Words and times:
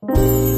Bringing 0.00 0.57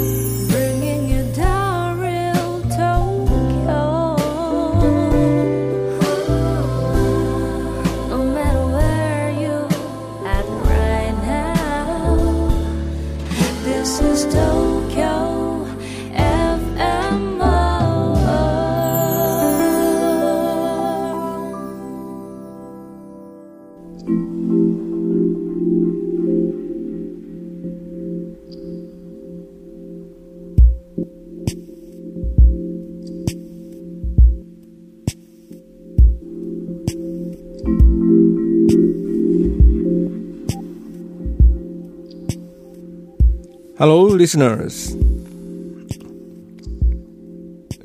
Hello, 43.80 44.02
listeners. 44.02 44.94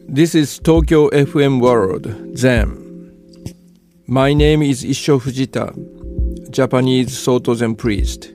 This 0.09 0.36
is 0.36 0.59
Tokyo 0.59 1.09
FM 1.12 1.62
World 1.62 2.38
Zen. 2.38 3.13
My 4.05 4.34
name 4.34 4.62
is 4.62 4.84
Issho 4.84 5.22
Fujita, 5.22 5.72
Japanese 6.52 7.17
Soto 7.17 7.53
Zen 7.53 7.76
priest. 7.76 8.34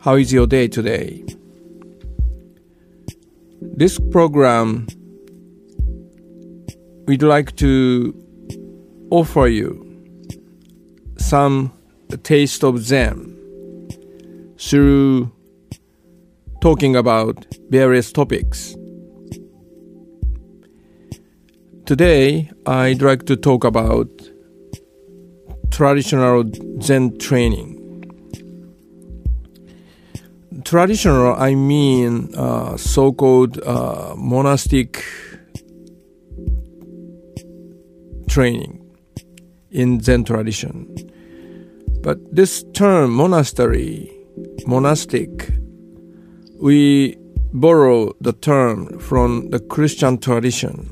How 0.00 0.16
is 0.16 0.32
your 0.32 0.48
day 0.48 0.66
today? 0.66 1.22
This 3.62 4.00
program, 4.10 4.88
we'd 7.06 7.22
like 7.22 7.54
to 7.58 8.12
offer 9.12 9.46
you 9.46 9.86
some 11.16 11.72
taste 12.24 12.64
of 12.64 12.80
Zen 12.80 13.33
through 14.68 15.30
talking 16.62 16.96
about 16.96 17.44
various 17.68 18.10
topics. 18.12 18.74
Today, 21.84 22.50
I'd 22.64 23.02
like 23.02 23.26
to 23.26 23.36
talk 23.36 23.64
about 23.64 24.08
traditional 25.70 26.44
Zen 26.80 27.18
training. 27.18 27.80
Traditional, 30.64 31.34
I 31.34 31.54
mean 31.54 32.34
uh, 32.34 32.78
so 32.78 33.12
called 33.12 33.60
uh, 33.62 34.14
monastic 34.16 35.04
training 38.28 38.80
in 39.70 40.00
Zen 40.00 40.24
tradition. 40.24 40.88
But 42.00 42.18
this 42.34 42.64
term, 42.72 43.12
monastery, 43.12 44.13
monastic, 44.66 45.50
we 46.60 47.16
borrow 47.52 48.12
the 48.20 48.32
term 48.32 48.98
from 48.98 49.50
the 49.50 49.60
Christian 49.60 50.18
tradition. 50.18 50.90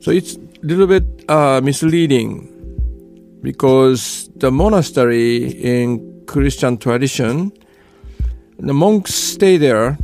So 0.00 0.10
it's 0.10 0.36
a 0.36 0.66
little 0.66 0.86
bit 0.86 1.04
uh, 1.28 1.60
misleading 1.62 2.50
because 3.42 4.28
the 4.36 4.50
monastery 4.50 5.46
in 5.46 6.24
Christian 6.26 6.78
tradition, 6.78 7.52
the 8.58 8.74
monks 8.74 9.14
stay 9.14 9.56
there 9.56 9.98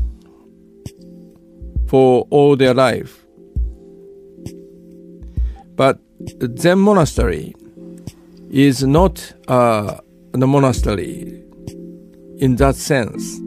for 1.89 2.27
all 2.31 2.57
their 2.57 2.75
life. 2.75 3.27
But 5.75 5.99
Zen 6.59 6.79
monastery 6.79 7.55
is 8.51 8.85
not 8.85 9.33
uh, 9.49 9.99
the 10.33 10.47
monastery 10.47 11.43
in 12.39 12.57
that 12.57 12.77
sense. 12.77 13.41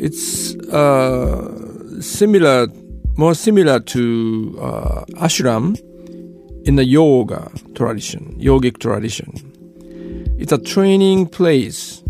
It's 0.00 0.54
uh, 0.68 2.00
similar, 2.00 2.68
more 3.16 3.34
similar 3.34 3.80
to 3.80 4.58
uh, 4.60 5.04
ashram 5.16 5.78
in 6.64 6.76
the 6.76 6.84
yoga 6.84 7.50
tradition, 7.74 8.36
yogic 8.38 8.78
tradition. 8.78 9.32
It's 10.38 10.52
a 10.52 10.58
training 10.58 11.26
place 11.28 12.02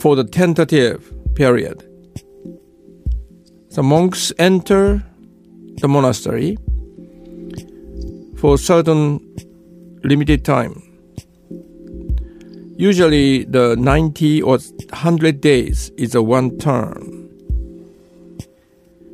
for 0.00 0.16
the 0.16 0.24
tentative 0.24 1.12
period. 1.34 1.88
The 3.70 3.82
monks 3.82 4.32
enter 4.38 5.02
the 5.80 5.88
monastery 5.88 6.58
for 8.42 8.58
certain 8.58 9.20
limited 10.02 10.44
time. 10.44 10.82
Usually, 12.76 13.44
the 13.44 13.76
90 13.76 14.42
or 14.42 14.58
100 14.58 15.40
days 15.40 15.90
is 15.90 16.16
a 16.16 16.22
one 16.22 16.58
term. 16.58 17.30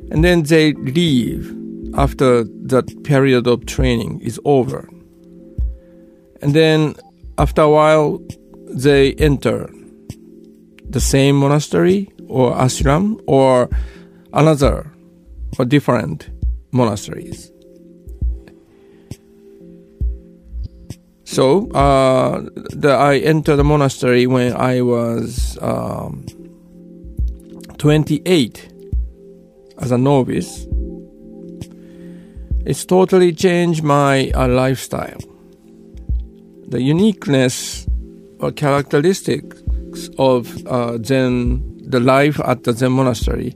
And 0.09 0.23
then 0.23 0.41
they 0.41 0.73
leave 0.73 1.55
after 1.93 2.43
that 2.43 3.03
period 3.03 3.45
of 3.45 3.67
training 3.67 4.19
is 4.21 4.39
over. 4.45 4.89
And 6.41 6.55
then, 6.55 6.95
after 7.37 7.61
a 7.61 7.69
while, 7.69 8.19
they 8.73 9.13
enter 9.13 9.69
the 10.89 10.99
same 10.99 11.35
monastery 11.35 12.11
or 12.27 12.55
ashram 12.55 13.21
or 13.27 13.69
another 14.33 14.91
or 15.59 15.65
different 15.65 16.31
monasteries. 16.71 17.51
So 21.29 21.69
uh, 21.73 22.41
the, 22.71 22.89
I 22.89 23.17
entered 23.17 23.57
the 23.57 23.63
monastery 23.63 24.25
when 24.25 24.51
I 24.55 24.81
was 24.81 25.59
um, 25.61 26.25
28 27.77 28.73
as 29.77 29.91
a 29.91 29.97
novice. 29.99 30.65
It's 32.65 32.83
totally 32.83 33.31
changed 33.31 33.83
my 33.83 34.31
uh, 34.31 34.47
lifestyle. 34.47 35.19
The 36.67 36.81
uniqueness 36.81 37.85
or 38.39 38.51
characteristics 38.51 40.09
of 40.17 40.65
uh, 40.65 40.97
Zen, 41.03 41.77
the 41.91 41.99
life 41.99 42.39
at 42.43 42.63
the 42.63 42.73
Zen 42.73 42.93
monastery, 42.93 43.53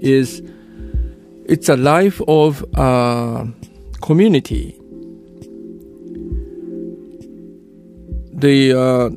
is 0.00 0.42
it's 1.46 1.68
a 1.68 1.76
life 1.76 2.20
of 2.26 2.64
uh, 2.76 3.46
community 4.00 4.81
the, 8.42 8.72
uh, 8.72 9.08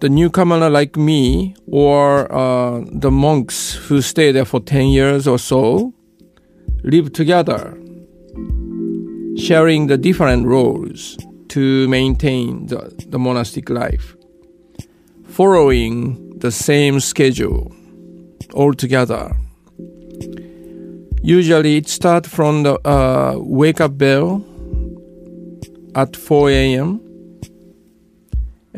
the 0.00 0.10
newcomer 0.10 0.68
like 0.68 0.96
me 0.96 1.56
or 1.68 2.30
uh, 2.30 2.84
the 2.92 3.10
monks 3.10 3.74
who 3.74 4.02
stay 4.02 4.30
there 4.30 4.44
for 4.44 4.60
10 4.60 4.88
years 4.88 5.26
or 5.26 5.38
so 5.38 5.94
live 6.84 7.10
together 7.14 7.76
sharing 9.38 9.86
the 9.86 9.96
different 9.96 10.46
roles 10.46 11.16
to 11.48 11.88
maintain 11.88 12.66
the, 12.66 12.94
the 13.08 13.18
monastic 13.18 13.70
life 13.70 14.14
following 15.26 16.38
the 16.38 16.52
same 16.52 17.00
schedule 17.00 17.74
all 18.52 18.74
together 18.74 19.34
usually 21.22 21.78
it 21.78 21.88
starts 21.88 22.28
from 22.28 22.64
the 22.64 22.74
uh, 22.86 23.34
wake 23.38 23.80
up 23.80 23.96
bell 23.96 24.44
at 25.94 26.14
4 26.14 26.50
a.m 26.50 27.07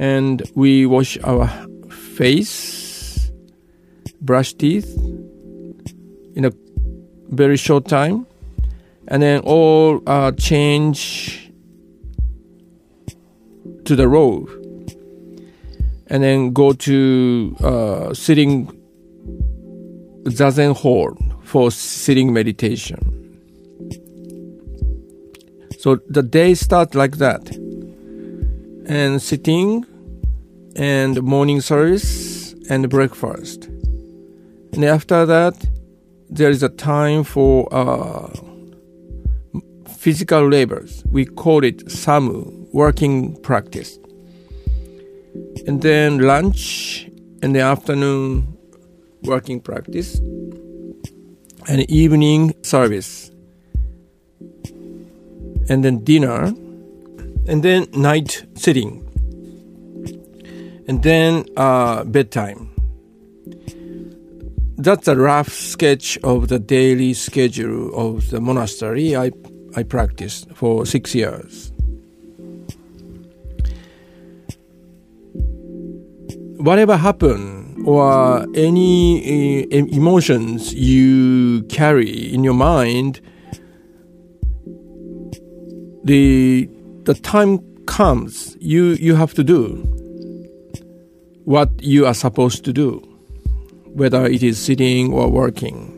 and 0.00 0.42
we 0.54 0.86
wash 0.86 1.18
our 1.24 1.46
face, 1.90 3.30
brush 4.22 4.54
teeth 4.54 4.96
in 6.34 6.46
a 6.46 6.52
very 7.28 7.58
short 7.58 7.86
time, 7.86 8.26
and 9.08 9.22
then 9.22 9.40
all 9.42 10.00
uh, 10.06 10.32
change 10.32 11.52
to 13.84 13.94
the 13.94 14.08
robe, 14.08 14.48
and 16.06 16.22
then 16.22 16.54
go 16.54 16.72
to 16.72 17.54
uh, 17.60 18.14
sitting 18.14 18.66
zazen 20.24 20.74
hall 20.74 21.14
for 21.42 21.70
sitting 21.70 22.32
meditation. 22.32 23.16
So 25.78 25.96
the 26.08 26.22
day 26.22 26.54
starts 26.54 26.94
like 26.94 27.18
that. 27.18 27.54
And 28.86 29.22
sitting 29.22 29.86
and 30.76 31.22
morning 31.22 31.60
service 31.60 32.54
and 32.70 32.88
breakfast. 32.88 33.64
And 34.72 34.84
after 34.84 35.26
that, 35.26 35.54
there 36.28 36.50
is 36.50 36.62
a 36.62 36.68
time 36.68 37.24
for 37.24 37.68
uh, 37.74 38.30
physical 39.88 40.48
labors. 40.48 41.02
We 41.10 41.24
call 41.24 41.64
it 41.64 41.86
samu, 41.86 42.72
working 42.72 43.36
practice. 43.42 43.98
And 45.66 45.82
then 45.82 46.20
lunch 46.20 47.10
and 47.42 47.54
the 47.54 47.60
afternoon 47.60 48.56
working 49.22 49.60
practice 49.60 50.18
and 51.68 51.90
evening 51.90 52.54
service. 52.62 53.30
And 55.68 55.84
then 55.84 56.02
dinner 56.04 56.54
and 57.46 57.62
then 57.62 57.88
night 57.92 58.44
sitting. 58.54 59.09
And 60.88 61.02
then 61.02 61.44
uh, 61.56 62.04
bedtime 62.04 62.70
that's 64.82 65.06
a 65.08 65.16
rough 65.16 65.50
sketch 65.50 66.16
of 66.24 66.48
the 66.48 66.58
daily 66.58 67.12
schedule 67.12 67.94
of 67.94 68.30
the 68.30 68.40
monastery 68.40 69.14
I, 69.14 69.30
I 69.76 69.82
practiced 69.82 70.50
for 70.54 70.86
six 70.86 71.14
years. 71.14 71.70
Whatever 76.56 76.96
happened 76.96 77.86
or 77.86 78.46
any 78.54 79.64
uh, 79.64 79.86
emotions 79.94 80.72
you 80.72 81.62
carry 81.64 82.32
in 82.32 82.42
your 82.42 82.54
mind, 82.54 83.20
the 86.04 86.68
the 87.04 87.14
time 87.14 87.58
comes 87.86 88.56
you 88.60 88.92
you 88.92 89.14
have 89.14 89.34
to 89.34 89.44
do 89.44 89.99
what 91.44 91.70
you 91.80 92.06
are 92.06 92.14
supposed 92.14 92.64
to 92.64 92.72
do 92.72 93.06
whether 93.94 94.24
it 94.26 94.42
is 94.42 94.58
sitting 94.58 95.12
or 95.12 95.28
working. 95.28 95.96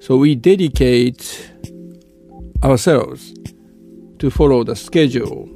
So 0.00 0.16
we 0.16 0.34
dedicate 0.34 1.50
ourselves 2.64 3.34
to 4.18 4.30
follow 4.30 4.64
the 4.64 4.74
schedule. 4.74 5.48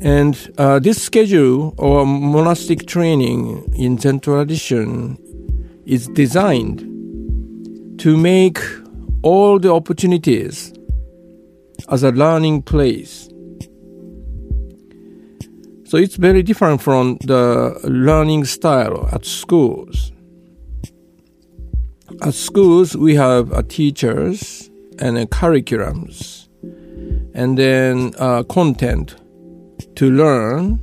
And 0.00 0.54
uh, 0.58 0.78
this 0.78 1.02
schedule 1.02 1.74
or 1.78 2.06
monastic 2.06 2.86
training 2.86 3.72
in 3.74 3.98
Zen 3.98 4.20
tradition 4.20 5.18
is 5.86 6.06
designed 6.08 6.80
to 7.98 8.16
make 8.16 8.60
all 9.22 9.58
the 9.58 9.72
opportunities 9.72 10.72
as 11.88 12.02
a 12.02 12.10
learning 12.10 12.62
place 12.62 13.28
so 15.88 15.96
it's 15.96 16.16
very 16.16 16.42
different 16.42 16.82
from 16.82 17.16
the 17.24 17.80
learning 17.82 18.44
style 18.44 19.08
at 19.10 19.24
schools. 19.24 20.12
At 22.20 22.34
schools, 22.34 22.94
we 22.94 23.14
have 23.14 23.50
uh, 23.54 23.62
teachers 23.62 24.68
and 24.98 25.16
uh, 25.16 25.24
curriculums, 25.24 26.48
and 27.32 27.56
then 27.56 28.12
uh, 28.18 28.42
content 28.42 29.16
to 29.96 30.10
learn, 30.10 30.78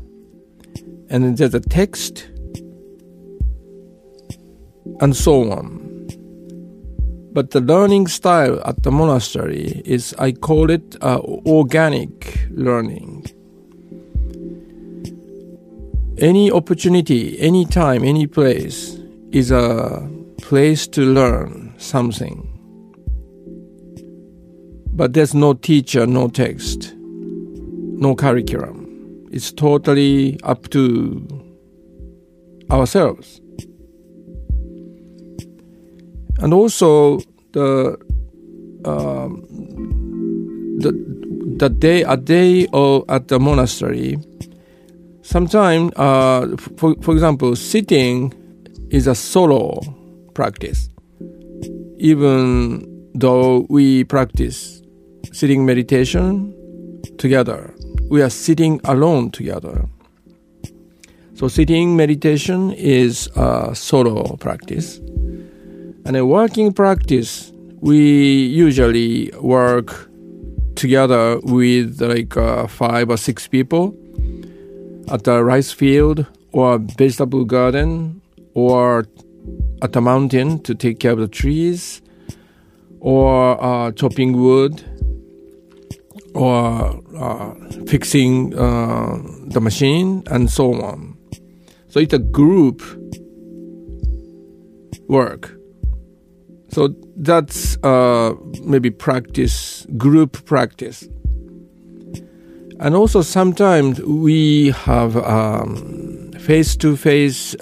and 1.11 1.23
then 1.23 1.35
there's 1.35 1.53
a 1.53 1.59
text, 1.59 2.27
and 5.01 5.15
so 5.15 5.51
on. 5.51 5.84
But 7.35 7.51
the 7.51 7.61
learning 7.61 8.07
style 8.07 8.59
at 8.65 8.81
the 8.83 8.91
monastery 8.91 9.81
is, 9.85 10.15
I 10.17 10.31
call 10.31 10.71
it 10.71 10.95
uh, 11.01 11.19
organic 11.45 12.47
learning 12.49 13.25
any 16.17 16.49
opportunity, 16.51 17.37
any 17.39 17.65
time, 17.65 18.03
any 18.03 18.27
place 18.27 18.97
is 19.31 19.51
a 19.51 20.09
place 20.41 20.87
to 20.87 21.01
learn 21.01 21.73
something. 21.77 22.51
But 24.93 25.13
there's 25.13 25.33
no 25.33 25.53
teacher, 25.53 26.05
no 26.05 26.29
text, 26.29 26.93
no 26.95 28.15
curriculum. 28.15 29.27
It's 29.31 29.51
totally 29.51 30.39
up 30.43 30.69
to 30.69 31.27
ourselves. 32.71 33.41
And 36.39 36.53
also 36.53 37.19
the 37.53 37.97
um, 38.85 39.41
the 40.79 40.91
the 41.57 41.69
day 41.69 42.03
a 42.03 42.17
day 42.17 42.67
of, 42.73 43.05
at 43.09 43.27
the 43.29 43.39
monastery 43.39 44.17
sometimes, 45.25 45.91
uh, 45.95 46.55
for, 46.77 46.95
for 47.01 47.11
example, 47.13 47.55
sitting 47.55 48.31
is 48.89 49.07
a 49.07 49.15
solo 49.15 49.81
practice. 50.33 50.89
Even 51.97 52.85
though 53.15 53.65
we 53.69 54.03
practice 54.03 54.81
sitting 55.31 55.65
meditation 55.65 56.53
together, 57.17 57.73
we 58.09 58.21
are 58.21 58.29
sitting 58.29 58.79
alone 58.85 59.31
together. 59.31 59.87
So, 61.33 61.47
sitting 61.49 61.97
meditation 61.97 62.71
is 62.73 63.27
a 63.35 63.75
solo 63.75 64.37
practice. 64.37 65.01
And 66.05 66.15
a 66.15 66.23
working 66.23 66.71
practice, 66.71 67.51
we 67.81 68.45
usually 68.45 69.31
work 69.41 70.07
together 70.75 71.39
with 71.41 71.99
like 71.99 72.37
uh, 72.37 72.67
five 72.67 73.09
or 73.09 73.17
six 73.17 73.47
people 73.47 73.95
at 75.09 75.27
a 75.27 75.43
rice 75.43 75.71
field 75.71 76.27
or 76.51 76.77
vegetable 76.77 77.43
garden 77.43 78.21
or 78.53 79.05
at 79.81 79.95
a 79.95 80.01
mountain 80.01 80.61
to 80.63 80.75
take 80.75 80.99
care 80.99 81.11
of 81.11 81.19
the 81.19 81.27
trees 81.27 82.01
or 82.99 83.61
uh, 83.63 83.91
chopping 83.93 84.33
wood 84.39 84.83
or 86.35 87.01
uh, 87.17 87.53
fixing 87.87 88.53
uh, 88.57 89.17
the 89.47 89.59
machine 89.61 90.21
and 90.27 90.51
so 90.51 90.73
on. 90.83 91.17
So 91.87 91.99
it's 91.99 92.13
a 92.13 92.19
group 92.19 92.81
work. 95.07 95.54
So 96.75 96.93
that's 97.15 97.77
uh, 97.83 98.33
maybe 98.61 98.89
practice, 98.89 99.87
group 99.95 100.43
practice. 100.43 101.07
And 102.81 102.93
also 102.93 103.21
sometimes 103.21 104.01
we 104.01 104.71
have 104.71 105.15
face 106.41 106.75
to 106.75 106.97
face 106.97 107.55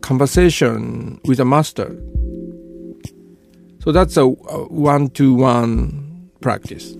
conversation 0.00 1.20
with 1.26 1.38
a 1.38 1.44
master. 1.44 1.94
So 3.80 3.92
that's 3.92 4.16
a 4.16 4.26
one 4.26 5.10
to 5.10 5.34
one 5.34 6.30
practice. 6.40 6.96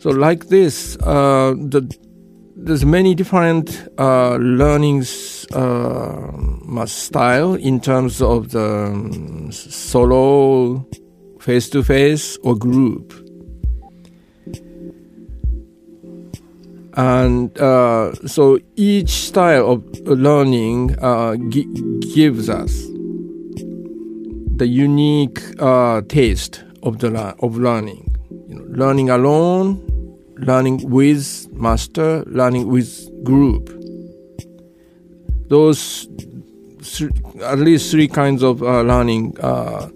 So 0.00 0.10
like 0.10 0.48
this, 0.48 0.98
uh, 0.98 1.54
the, 1.56 1.80
there's 2.64 2.84
many 2.84 3.14
different 3.14 3.88
uh, 3.98 4.36
learnings 4.36 5.46
uh, 5.52 6.86
style 6.86 7.54
in 7.54 7.80
terms 7.80 8.22
of 8.22 8.50
the 8.50 8.86
um, 8.92 9.50
solo, 9.52 10.86
face 11.40 11.68
to 11.70 11.82
face, 11.82 12.36
or 12.42 12.54
group. 12.54 13.12
and 16.94 17.56
uh, 17.58 18.12
so 18.26 18.58
each 18.76 19.10
style 19.10 19.70
of 19.70 20.00
learning 20.00 20.98
uh, 20.98 21.36
gi- 21.48 21.66
gives 22.14 22.48
us 22.48 22.72
the 24.56 24.66
unique 24.66 25.40
uh, 25.60 26.02
taste 26.08 26.62
of 26.82 26.98
the 26.98 27.08
of 27.40 27.56
learning. 27.56 28.04
You 28.48 28.56
know, 28.56 28.64
learning 28.68 29.08
alone, 29.08 29.80
learning 30.44 30.88
with 30.88 31.48
master, 31.52 32.24
learning 32.26 32.68
with 32.68 33.08
group. 33.24 33.68
Those 35.48 36.08
th- 36.82 37.10
at 37.42 37.58
least 37.58 37.90
three 37.90 38.08
kinds 38.08 38.42
of 38.42 38.62
uh, 38.62 38.82
learning 38.82 39.36
uh, 39.40 39.88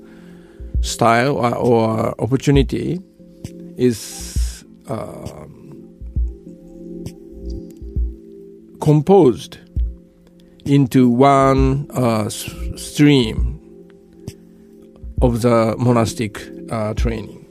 style 0.80 1.36
or, 1.36 1.54
or, 1.54 2.20
opportunity 2.20 3.00
is 3.76 4.64
uh, 4.88 5.46
composed 8.80 9.58
into 10.66 11.08
one 11.08 11.90
uh, 11.92 12.28
stream 12.28 13.60
of 15.22 15.40
the 15.42 15.74
monastic 15.78 16.40
uh, 16.70 16.92
training, 16.94 17.46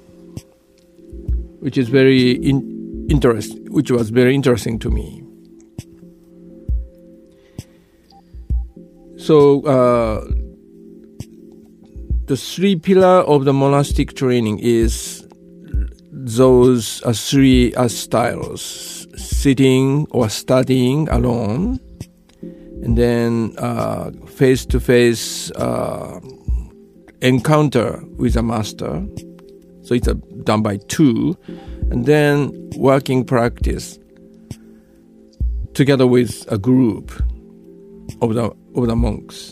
which 1.60 1.78
is 1.78 1.90
very 1.90 2.32
in- 2.34 2.73
interest, 3.14 3.58
which 3.70 3.90
was 3.92 4.10
very 4.10 4.34
interesting 4.34 4.80
to 4.80 4.90
me. 4.90 5.24
So 9.18 9.62
uh, 9.62 10.26
the 12.26 12.36
three 12.36 12.76
pillar 12.76 13.22
of 13.34 13.46
the 13.46 13.54
monastic 13.54 14.16
training 14.16 14.60
is 14.60 15.26
those 16.12 17.02
uh, 17.04 17.14
three 17.14 17.74
uh, 17.76 17.88
styles 17.88 19.08
sitting 19.16 20.08
or 20.12 20.30
studying 20.30 21.08
alone, 21.10 21.80
and 22.84 22.98
then 22.98 23.54
face 24.28 24.66
to 24.66 24.80
face 24.80 25.52
encounter 27.22 28.04
with 28.18 28.36
a 28.36 28.44
master. 28.44 29.06
So 29.84 29.96
it's 29.96 30.08
a, 30.08 30.16
done 30.44 30.64
by 30.64 30.78
two, 30.88 31.38
and 31.94 32.08
then 32.08 32.52
working 32.76 33.24
practice 33.24 34.00
together 35.76 36.08
with 36.08 36.44
a 36.52 36.58
group 36.58 37.12
of 38.20 38.34
the 38.34 38.52
of 38.76 38.88
the 38.88 38.96
monks, 38.96 39.52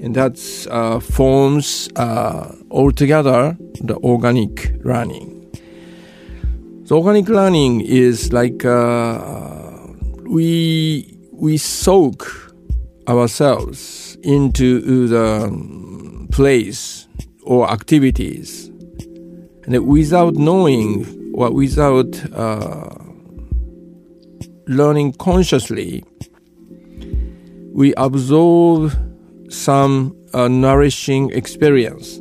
and 0.00 0.14
that 0.14 0.38
uh, 0.70 1.00
forms 1.00 1.88
uh, 1.96 2.54
altogether 2.70 3.56
the 3.80 3.96
organic 4.04 4.72
learning. 4.84 5.32
So 6.84 6.98
organic 6.98 7.28
learning 7.28 7.80
is 7.80 8.32
like 8.32 8.64
uh, 8.64 9.88
we 10.22 11.18
we 11.32 11.56
soak 11.56 12.54
ourselves 13.08 14.16
into 14.22 15.08
the 15.08 16.28
place 16.30 17.08
or 17.42 17.68
activities, 17.68 18.70
and 19.66 19.86
without 19.86 20.34
knowing 20.34 21.32
or 21.34 21.50
without 21.50 22.14
uh, 22.32 22.88
learning 24.68 25.12
consciously, 25.14 26.04
we 27.72 27.92
absorb 27.96 28.92
some 29.50 30.16
uh, 30.32 30.48
nourishing 30.48 31.30
experience 31.30 32.20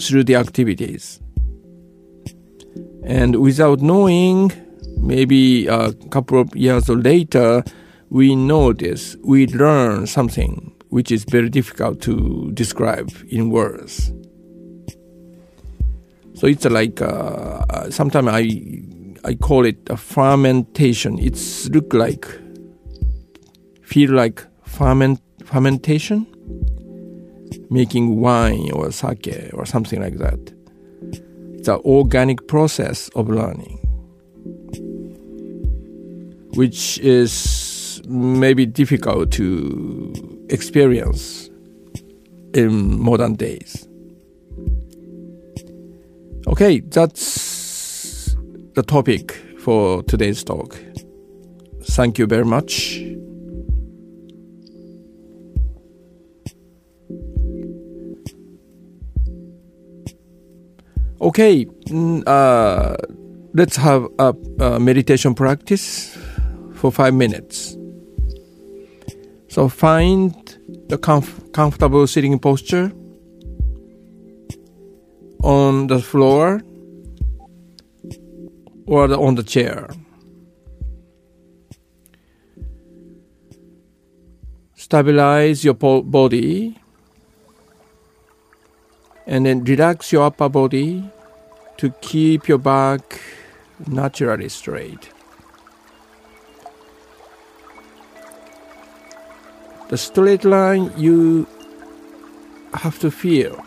through 0.00 0.24
the 0.24 0.34
activities. 0.34 1.20
And 3.02 3.36
without 3.36 3.80
knowing, 3.80 4.52
maybe 4.98 5.66
a 5.66 5.92
couple 6.10 6.40
of 6.40 6.54
years 6.54 6.88
later, 6.88 7.64
we 8.10 8.36
notice, 8.36 9.16
we 9.24 9.46
learn 9.46 10.06
something 10.06 10.74
which 10.90 11.10
is 11.10 11.24
very 11.24 11.48
difficult 11.48 12.00
to 12.02 12.50
describe 12.52 13.10
in 13.30 13.50
words. 13.50 14.12
So 16.38 16.46
it's 16.46 16.64
like 16.64 17.02
uh, 17.02 17.90
sometimes 17.90 18.28
I 18.28 18.48
I 19.24 19.34
call 19.34 19.64
it 19.64 19.78
a 19.90 19.96
fermentation. 19.96 21.18
It's 21.18 21.68
look 21.70 21.92
like 21.92 22.26
feel 23.82 24.12
like 24.12 24.46
ferment 24.62 25.20
fermentation, 25.44 26.28
making 27.70 28.20
wine 28.20 28.70
or 28.70 28.92
sake 28.92 29.50
or 29.52 29.66
something 29.66 30.00
like 30.00 30.18
that. 30.18 30.38
It's 31.58 31.66
an 31.66 31.80
organic 31.84 32.46
process 32.46 33.08
of 33.16 33.28
learning, 33.28 33.80
which 36.54 37.00
is 37.00 38.00
maybe 38.06 38.64
difficult 38.64 39.32
to 39.32 40.46
experience 40.50 41.50
in 42.54 43.02
modern 43.02 43.34
days. 43.34 43.87
Okay, 46.48 46.80
that's 46.80 48.34
the 48.72 48.82
topic 48.82 49.32
for 49.58 50.02
today's 50.04 50.42
talk. 50.42 50.80
Thank 51.84 52.18
you 52.18 52.26
very 52.26 52.46
much. 52.46 53.02
Okay, 61.20 61.66
uh, 62.26 62.96
let's 63.52 63.76
have 63.76 64.08
a, 64.18 64.34
a 64.58 64.80
meditation 64.80 65.34
practice 65.34 66.16
for 66.76 66.90
five 66.90 67.12
minutes. 67.12 67.76
So 69.48 69.68
find 69.68 70.32
the 70.88 70.96
comf- 70.96 71.52
comfortable 71.52 72.06
sitting 72.06 72.38
posture 72.38 72.90
on 75.42 75.86
the 75.86 76.00
floor 76.00 76.60
or 78.86 79.12
on 79.12 79.34
the 79.34 79.42
chair. 79.42 79.88
Stabilize 84.74 85.64
your 85.64 85.74
body 85.74 86.78
and 89.26 89.44
then 89.44 89.62
relax 89.64 90.10
your 90.10 90.24
upper 90.24 90.48
body 90.48 91.04
to 91.76 91.90
keep 92.00 92.48
your 92.48 92.58
back 92.58 93.20
naturally 93.86 94.48
straight. 94.48 95.10
The 99.88 99.98
straight 99.98 100.44
line 100.44 100.90
you 100.96 101.46
have 102.74 102.98
to 103.00 103.10
feel 103.10 103.64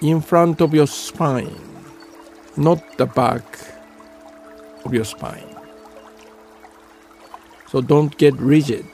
in 0.00 0.20
front 0.20 0.60
of 0.60 0.74
your 0.74 0.86
spine, 0.86 1.58
not 2.56 2.80
the 2.98 3.06
back 3.06 3.44
of 4.84 4.94
your 4.94 5.04
spine. 5.04 5.56
So 7.68 7.80
don't 7.80 8.16
get 8.16 8.34
rigid. 8.34 8.86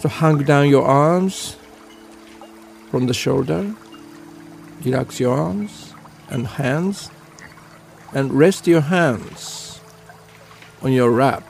So 0.00 0.08
hang 0.08 0.38
down 0.44 0.68
your 0.68 0.84
arms 0.84 1.56
from 2.90 3.06
the 3.06 3.14
shoulder. 3.14 3.74
Relax 4.84 5.20
your 5.20 5.36
arms 5.36 5.94
and 6.28 6.46
hands 6.46 7.10
and 8.14 8.32
rest 8.32 8.66
your 8.66 8.80
hands 8.80 9.80
on 10.82 10.92
your 10.92 11.10
wrap 11.10 11.44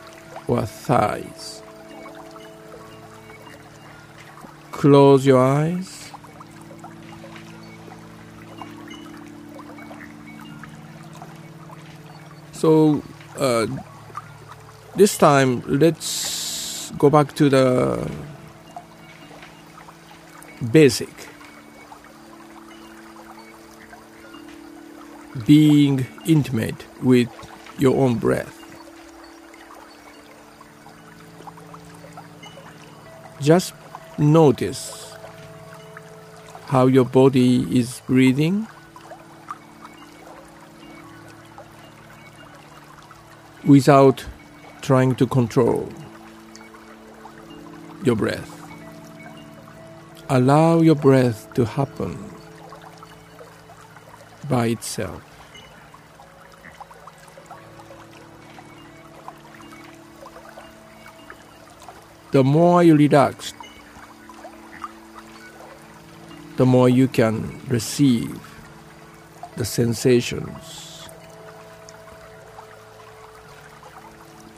or 0.49 0.67
thighs. 0.67 1.62
Close 4.83 5.25
your 5.25 5.39
eyes. 5.39 6.11
So, 12.51 13.01
uh, 13.39 13.69
this 14.97 15.17
time, 15.17 15.63
let's 15.69 16.91
go 16.99 17.09
back 17.11 17.33
to 17.37 17.49
the 17.49 18.11
basic 20.73 21.15
being 25.47 26.09
intimate 26.27 26.85
with 27.01 27.31
your 27.79 27.97
own 28.03 28.17
breath. 28.17 28.59
Just 33.41 33.75
notice 34.19 35.15
how 36.67 36.87
your 36.87 37.05
body 37.05 37.67
is 37.79 38.01
breathing. 38.07 38.67
Without 43.65 44.25
trying 44.81 45.15
to 45.15 45.27
control 45.27 45.89
your 48.05 48.17
breath. 48.17 48.51
Allow 50.29 50.81
your 50.81 50.95
breath 50.97 51.53
to 51.55 51.65
happen 51.65 52.19
by 54.49 54.67
itself. 54.67 55.23
The 62.33 62.43
more 62.43 62.83
you 62.83 62.97
relax, 62.97 63.53
the 66.63 66.67
more 66.67 66.89
you 66.89 67.09
can 67.09 67.61
receive 67.67 68.39
the 69.57 69.65
sensations 69.65 71.09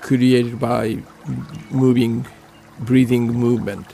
created 0.03 0.61
by 0.61 0.99
moving, 1.71 2.27
breathing 2.81 3.33
movement. 3.33 3.87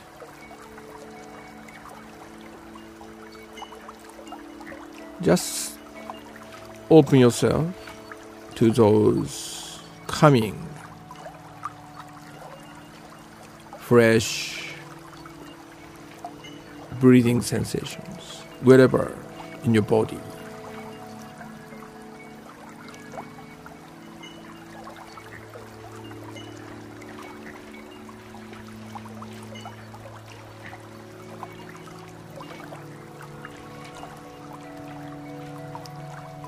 Just 5.22 5.78
open 6.90 7.20
yourself 7.20 7.72
to 8.56 8.72
those 8.72 9.78
coming, 10.08 10.58
fresh 13.78 14.59
breathing 17.00 17.40
sensations 17.40 18.42
wherever 18.62 19.16
in 19.64 19.72
your 19.74 19.82
body. 19.82 20.18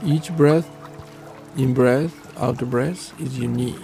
Each 0.05 0.31
breath, 0.37 0.69
in 1.57 1.73
breath, 1.73 2.13
out 2.37 2.59
breath, 2.59 3.19
is 3.21 3.39
unique. 3.39 3.79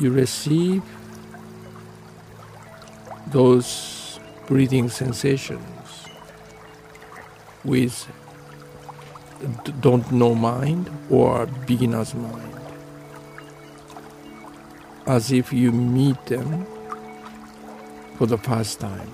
you 0.00 0.10
receive 0.10 0.82
those 3.30 4.18
breathing 4.46 4.88
sensations 4.88 6.06
with 7.64 8.08
don't 9.80 10.10
know 10.12 10.34
mind 10.34 10.90
or 11.08 11.46
beginner's 11.66 12.14
mind 12.14 12.60
as 15.06 15.32
if 15.32 15.52
you 15.52 15.72
meet 15.72 16.26
them 16.26 16.66
for 18.16 18.26
the 18.26 18.38
first 18.38 18.80
time. 18.80 19.10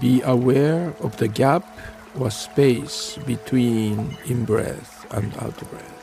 Be 0.00 0.22
aware 0.22 0.94
of 1.00 1.16
the 1.16 1.28
gap 1.28 1.64
or 2.18 2.30
space 2.30 3.18
between 3.26 4.16
in 4.26 4.44
breath 4.44 5.06
and 5.10 5.34
out 5.38 5.56
breath. 5.70 5.94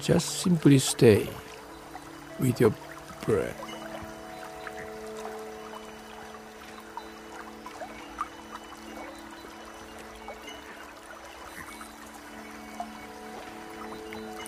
Just 0.00 0.40
simply 0.40 0.78
stay 0.78 1.28
with 2.40 2.60
your 2.60 2.74
breath. 3.24 3.71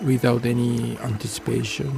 Without 0.05 0.45
any 0.47 0.99
anticipation. 0.99 1.91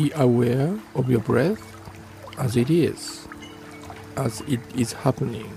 Be 0.00 0.10
aware 0.14 0.80
of 0.94 1.10
your 1.10 1.20
breath 1.20 1.60
as 2.38 2.56
it 2.56 2.70
is, 2.70 3.28
as 4.16 4.40
it 4.48 4.60
is 4.74 4.94
happening. 4.94 5.52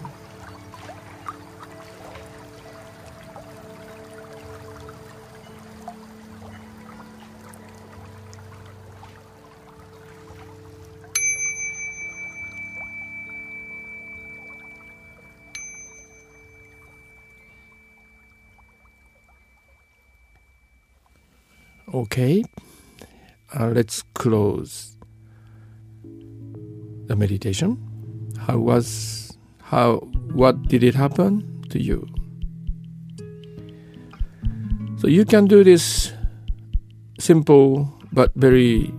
Okay, 21.94 22.44
uh, 23.60 23.68
let's 23.68 24.02
close 24.14 24.98
the 26.04 27.16
meditation. 27.16 27.78
How 28.40 28.58
was 28.58 29.38
how 29.62 29.98
what 30.34 30.68
did 30.68 30.84
it 30.84 30.96
happen 30.96 31.64
to 31.70 31.82
you? 31.82 32.08
So 34.98 35.08
you 35.08 35.26
can 35.26 35.46
do 35.46 35.64
this 35.64 36.14
simple 37.20 37.94
but 38.12 38.32
very 38.36 38.92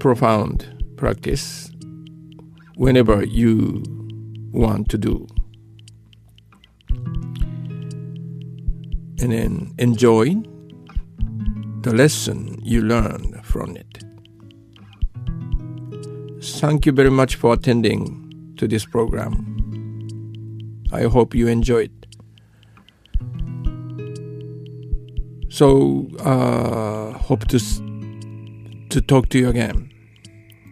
profound 0.00 0.66
practice 0.96 1.70
whenever 2.76 3.24
you 3.24 3.82
want 4.52 4.88
to 4.90 4.98
do. 4.98 5.26
And 9.20 9.32
then 9.32 9.74
enjoy 9.78 10.34
the 11.82 11.94
lesson 11.94 12.58
you 12.62 12.82
learned 12.82 13.44
from 13.44 13.76
it. 13.76 13.93
Thank 16.44 16.84
you 16.84 16.92
very 16.92 17.10
much 17.10 17.36
for 17.36 17.54
attending 17.54 18.54
to 18.58 18.68
this 18.68 18.84
program. 18.84 19.32
I 20.92 21.04
hope 21.04 21.34
you 21.34 21.48
enjoyed. 21.48 21.90
So, 25.48 26.08
uh, 26.20 27.12
hope 27.18 27.46
to 27.48 27.58
to 28.90 29.00
talk 29.00 29.28
to 29.30 29.38
you 29.38 29.48
again 29.48 29.90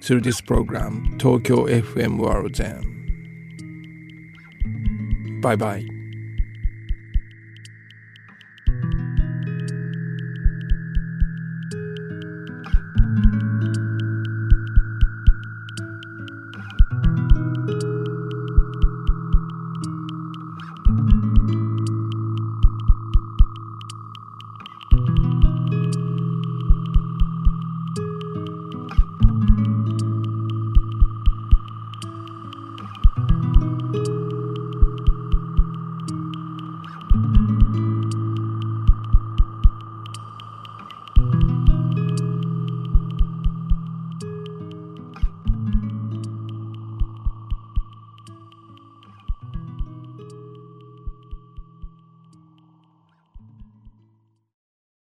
through 0.03 0.21
this 0.21 0.41
program, 0.41 1.17
Tokyo 1.19 1.67
FM 1.67 2.19
World 2.19 2.57
Zen. 2.57 2.83
Bye 5.41 5.57
bye. 5.57 5.92